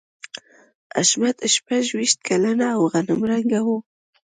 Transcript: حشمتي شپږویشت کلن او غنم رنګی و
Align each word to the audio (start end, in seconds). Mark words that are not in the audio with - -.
حشمتي 0.95 1.47
شپږویشت 1.55 2.17
کلن 2.27 2.59
او 2.75 2.81
غنم 2.91 3.21
رنګی 3.31 3.61
و 3.65 3.67